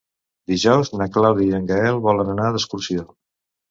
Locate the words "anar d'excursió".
2.37-3.11